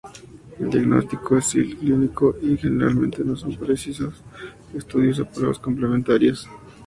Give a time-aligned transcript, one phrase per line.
[0.57, 4.23] El diagnóstico es clínico y generalmente no son precisos
[4.73, 6.47] estudios o pruebas complementarias.